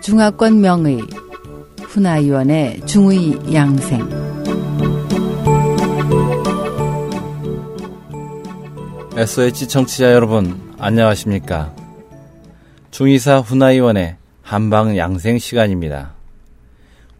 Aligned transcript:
중화권 0.00 0.60
명의 0.62 1.00
훈아위원의 1.82 2.80
중의 2.86 3.52
양생. 3.52 4.08
SOH 9.16 9.68
청취자 9.68 10.12
여러분 10.14 10.74
안녕하십니까? 10.78 11.74
중의사 12.90 13.40
훈아위원의 13.40 14.16
한방 14.42 14.96
양생 14.96 15.38
시간입니다. 15.38 16.14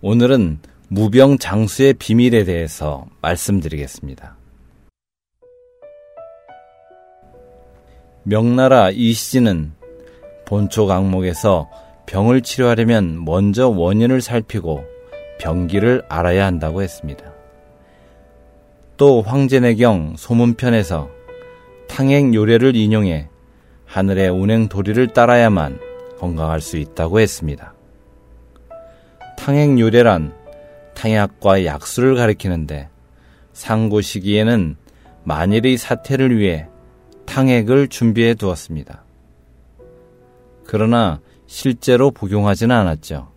오늘은 0.01 0.61
무병 0.89 1.37
장수의 1.39 1.93
비밀에 1.95 2.45
대해서 2.45 3.05
말씀드리겠습니다 3.21 4.38
명나라 8.29 8.91
이시진은 8.91 9.73
본초 10.45 10.85
강목에서 10.85 11.71
병을 12.05 12.43
치료하려면 12.43 13.25
먼저 13.25 13.71
원인을 13.71 14.21
살피고 14.21 14.85
병기를 15.39 16.03
알아야 16.11 16.45
한다고 16.45 16.83
했습니다. 16.83 17.25
또 18.99 19.23
황제내경 19.23 20.17
소문편에서 20.19 21.09
탕행 21.89 22.35
요례를 22.35 22.77
인용해 22.77 23.31
하늘의 23.87 24.29
운행 24.29 24.69
도리를 24.69 25.07
따라야만 25.15 25.81
건강할 26.19 26.61
수 26.61 26.77
있다고 26.77 27.21
했습니다. 27.21 27.73
탕행 29.39 29.81
요례란 29.81 30.35
탕약과 30.95 31.65
약수를 31.65 32.15
가리키는데 32.15 32.91
상고 33.55 34.03
시기에는 34.03 34.77
만일의 35.25 35.79
사태를 35.79 36.37
위해 36.37 36.69
탕액을 37.29 37.89
준비해 37.89 38.35
두었습니다. 38.35 39.05
그러나 40.65 41.21
실제로 41.47 42.11
복용하지는 42.11 42.75
않았죠. 42.75 43.29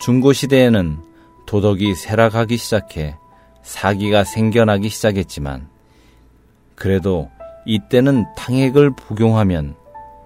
중고시대에는 0.00 0.98
도덕이 1.46 1.94
쇠락하기 1.94 2.56
시작해 2.56 3.16
사기가 3.62 4.24
생겨나기 4.24 4.88
시작했지만 4.88 5.68
그래도 6.74 7.30
이때는 7.66 8.24
탕액을 8.34 8.92
복용하면 8.96 9.76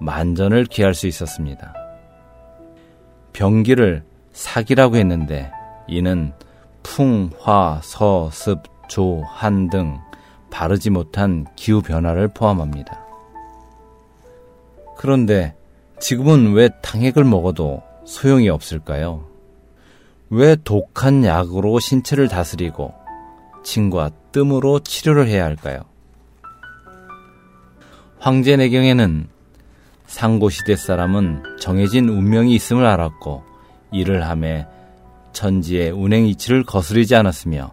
만전을 0.01 0.67
기할 0.67 0.95
수 0.95 1.07
있었습니다. 1.09 1.75
병기를 3.33 4.05
사기라고 4.33 4.97
했는데 4.97 5.51
이는 5.89 6.33
풍, 6.83 7.31
화, 7.41 7.81
서, 7.83 8.31
습, 8.33 8.63
조, 8.89 9.23
한 9.27 9.69
등 9.71 9.99
바르지 10.53 10.91
못한 10.91 11.47
기후 11.57 11.81
변화를 11.81 12.29
포함합니다. 12.29 13.01
그런데 14.99 15.57
지금은 15.99 16.53
왜 16.53 16.69
탕액을 16.83 17.25
먹어도 17.25 17.83
소용이 18.05 18.49
없을까요? 18.51 19.25
왜 20.29 20.57
독한 20.63 21.25
약으로 21.25 21.81
신체를 21.81 22.29
다스리고 22.29 22.95
침과 23.65 24.11
뜸으로 24.31 24.81
치료를 24.81 25.27
해야 25.27 25.45
할까요? 25.45 25.81
황제 28.19 28.57
내경에는 28.57 29.29
상고시대 30.07 30.77
사람은 30.77 31.59
정해진 31.61 32.09
운명이 32.09 32.55
있음을 32.55 32.85
알았고 32.85 33.43
이를 33.91 34.29
함에 34.29 34.67
천지의 35.33 35.91
운행 35.91 36.27
이치를 36.27 36.65
거스르지 36.65 37.15
않았으며 37.15 37.73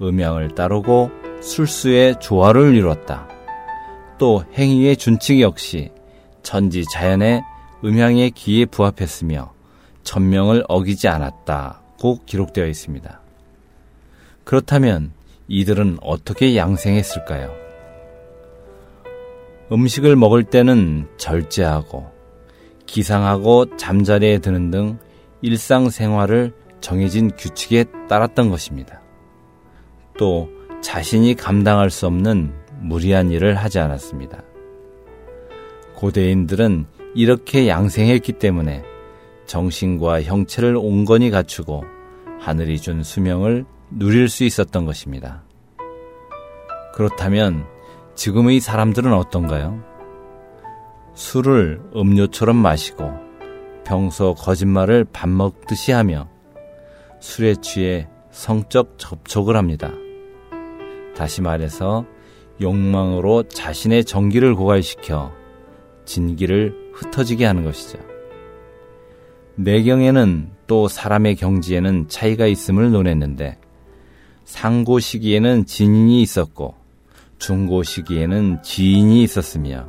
음양을 0.00 0.54
따르고 0.54 1.21
술수의 1.42 2.20
조화를 2.20 2.74
이뤘다. 2.76 3.28
또 4.18 4.44
행위의 4.54 4.96
준칙 4.96 5.40
역시 5.40 5.90
천지 6.42 6.84
자연의 6.84 7.42
음향의 7.84 8.30
기에 8.30 8.64
부합했으며 8.64 9.52
천명을 10.04 10.64
어기지 10.68 11.08
않았다고 11.08 12.20
기록되어 12.24 12.66
있습니다. 12.66 13.20
그렇다면 14.44 15.12
이들은 15.48 15.98
어떻게 16.00 16.56
양생했을까요? 16.56 17.52
음식을 19.72 20.16
먹을 20.16 20.44
때는 20.44 21.08
절제하고 21.16 22.10
기상하고 22.86 23.76
잠자리에 23.76 24.38
드는 24.38 24.70
등 24.70 24.98
일상생활을 25.40 26.52
정해진 26.80 27.30
규칙에 27.36 27.84
따랐던 28.08 28.50
것입니다. 28.50 29.00
또 30.18 30.48
자신이 30.82 31.34
감당할 31.36 31.90
수 31.90 32.06
없는 32.06 32.52
무리한 32.80 33.30
일을 33.30 33.54
하지 33.54 33.78
않았습니다. 33.78 34.42
고대인들은 35.94 36.86
이렇게 37.14 37.68
양생했기 37.68 38.32
때문에 38.34 38.82
정신과 39.46 40.22
형체를 40.22 40.76
온건히 40.76 41.30
갖추고 41.30 41.84
하늘이 42.40 42.80
준 42.80 43.02
수명을 43.02 43.64
누릴 43.90 44.28
수 44.28 44.44
있었던 44.44 44.84
것입니다. 44.84 45.44
그렇다면 46.94 47.64
지금의 48.16 48.60
사람들은 48.60 49.12
어떤가요? 49.12 49.82
술을 51.14 51.80
음료처럼 51.94 52.56
마시고 52.56 53.12
평소 53.84 54.34
거짓말을 54.34 55.04
밥 55.12 55.28
먹듯이 55.28 55.92
하며 55.92 56.28
술에 57.20 57.54
취해 57.62 58.08
성적 58.30 58.98
접촉을 58.98 59.56
합니다. 59.56 59.92
다시 61.14 61.42
말해서 61.42 62.04
욕망으로 62.60 63.44
자신의 63.44 64.04
정기를 64.04 64.54
고갈시켜 64.54 65.32
진기를 66.04 66.92
흩어지게 66.94 67.44
하는 67.44 67.64
것이죠. 67.64 67.98
내경에는 69.56 70.50
또 70.66 70.88
사람의 70.88 71.36
경지에는 71.36 72.08
차이가 72.08 72.46
있음을 72.46 72.90
논했는데 72.90 73.58
상고 74.44 74.98
시기에는 74.98 75.66
진인이 75.66 76.22
있었고 76.22 76.74
중고 77.38 77.82
시기에는 77.82 78.62
지인이 78.62 79.22
있었으며 79.22 79.88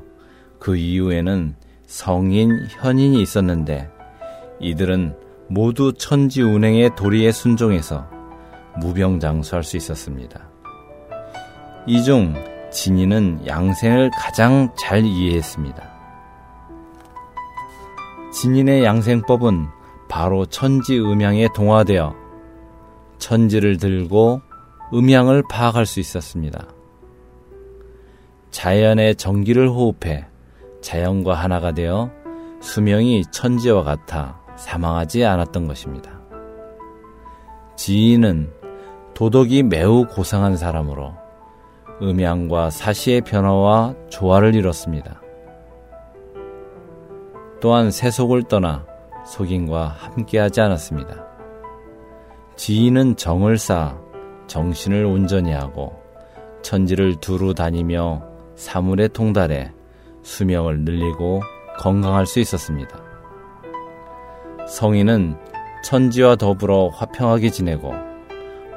그 0.60 0.76
이후에는 0.76 1.56
성인, 1.86 2.66
현인이 2.70 3.22
있었는데 3.22 3.90
이들은 4.60 5.16
모두 5.50 5.94
천지 5.94 6.42
운행의 6.42 6.96
도리에 6.96 7.32
순종해서 7.32 8.10
무병장수할 8.80 9.64
수 9.64 9.78
있었습니다. 9.78 10.53
이 11.86 12.02
중 12.04 12.34
진인은 12.72 13.46
양생을 13.46 14.10
가장 14.18 14.74
잘 14.80 15.04
이해했습니다. 15.04 15.92
진인의 18.34 18.84
양생법은 18.84 19.68
바로 20.10 20.46
천지 20.46 20.98
음양에 21.00 21.50
동화되어 21.54 22.16
천지를 23.20 23.78
들고 23.78 24.42
음양을 24.94 25.44
파악할 25.50 25.86
수 25.86 26.00
있었습니다. 26.00 26.68
자연의 28.52 29.16
정기를 29.16 29.70
호흡해 29.70 30.26
자연과 30.82 31.36
하나가 31.36 31.72
되어 31.74 32.12
수명이 32.62 33.24
천지와 33.32 33.84
같아 33.84 34.40
사망하지 34.56 35.26
않았던 35.26 35.68
것입니다. 35.68 36.20
지인은 37.76 38.52
도덕이 39.14 39.64
매우 39.64 40.08
고상한 40.08 40.58
사람으로 40.58 41.23
음양과 42.02 42.70
사시의 42.70 43.22
변화와 43.22 43.96
조화를 44.10 44.56
이뤘습니다. 44.56 45.22
또한 47.62 47.92
세속을 47.92 48.44
떠나 48.44 48.86
속인과 49.26 49.88
함께하지 49.88 50.62
않았습니다. 50.62 51.26
지인은 52.56 53.16
정을 53.16 53.58
쌓아 53.58 53.98
정신을 54.48 55.06
온전히 55.06 55.54
하고 55.54 56.02
천지를 56.62 57.16
두루 57.16 57.54
다니며 57.54 58.24
사물에 58.56 59.08
통달해 59.10 59.72
수명을 60.24 60.82
늘리고 60.82 61.42
건강할 61.78 62.26
수 62.26 62.40
있었습니다. 62.40 63.02
성인은 64.68 65.38
천지와 65.84 66.36
더불어 66.36 66.90
화평하게 66.90 67.50
지내고 67.50 67.94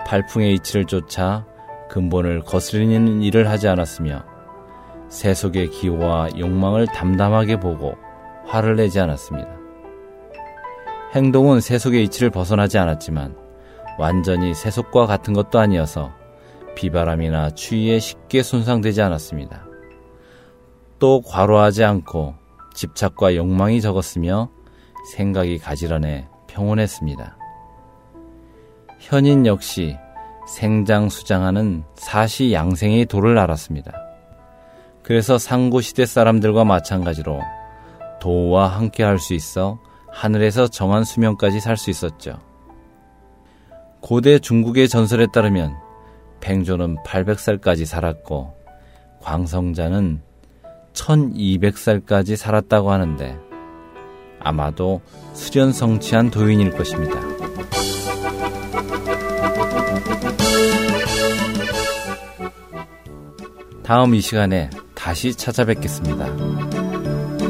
발풍의 0.06 0.54
이치를 0.54 0.84
쫓아 0.86 1.46
근본을 1.88 2.42
거스르는 2.42 3.22
일을 3.22 3.48
하지 3.48 3.68
않았으며 3.68 4.24
세속의 5.08 5.70
기호와 5.70 6.30
욕망을 6.38 6.86
담담하게 6.86 7.60
보고 7.60 7.94
화를 8.46 8.76
내지 8.76 9.00
않았습니다. 9.00 9.48
행동은 11.14 11.60
세속의 11.60 12.04
이치를 12.04 12.30
벗어나지 12.30 12.78
않았지만 12.78 13.36
완전히 13.98 14.54
세속과 14.54 15.06
같은 15.06 15.32
것도 15.32 15.58
아니어서 15.58 16.12
비바람이나 16.74 17.50
추위에 17.50 17.98
쉽게 17.98 18.42
손상되지 18.42 19.00
않았습니다. 19.00 19.64
또 20.98 21.22
과로하지 21.22 21.84
않고 21.84 22.34
집착과 22.74 23.34
욕망이 23.36 23.80
적었으며 23.80 24.50
생각이 25.14 25.58
가지런해 25.58 26.28
평온했습니다. 26.48 27.38
현인 28.98 29.46
역시 29.46 29.96
생장수장하는 30.46 31.84
사시 31.94 32.52
양생의 32.52 33.06
도를 33.06 33.38
알았습니다. 33.38 33.92
그래서 35.02 35.38
상고시대 35.38 36.06
사람들과 36.06 36.64
마찬가지로 36.64 37.40
도와 38.20 38.68
함께 38.68 39.02
할 39.04 39.18
수 39.18 39.34
있어 39.34 39.78
하늘에서 40.10 40.68
정한 40.68 41.04
수명까지 41.04 41.60
살 41.60 41.76
수 41.76 41.90
있었죠. 41.90 42.40
고대 44.00 44.38
중국의 44.38 44.88
전설에 44.88 45.26
따르면 45.32 45.74
팽조는 46.40 46.96
800살까지 47.04 47.84
살았고 47.84 48.54
광성자는 49.20 50.22
1200살까지 50.92 52.36
살았다고 52.36 52.90
하는데 52.90 53.38
아마도 54.40 55.00
수련 55.34 55.72
성취한 55.72 56.30
도인일 56.30 56.70
것입니다. 56.70 57.20
다음 63.86 64.16
이 64.16 64.20
시간에 64.20 64.68
다시 64.96 65.32
찾아뵙겠습니다. 65.32 66.26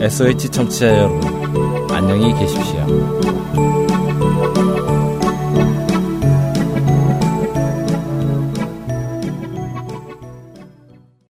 SOH 0.02 0.50
청취자 0.50 0.98
여러분, 0.98 1.90
안녕히 1.90 2.34
계십시오. 2.34 3.85